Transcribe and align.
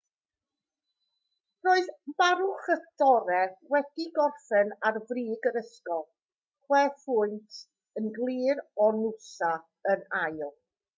roedd 1.67 1.91
maroochydore 2.21 3.43
wedi 3.75 4.07
gorffen 4.17 4.73
ar 4.91 4.97
frig 5.11 5.47
yr 5.53 5.61
ysgol 5.63 6.03
chwe 6.65 6.83
phwynt 7.05 7.63
yn 8.03 8.13
glir 8.21 8.67
o 8.87 8.93
noosa 9.01 9.57
yn 9.95 10.07
ail 10.27 10.47